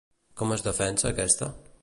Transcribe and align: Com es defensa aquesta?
Com 0.41 0.53
es 0.55 0.63
defensa 0.69 1.09
aquesta? 1.11 1.53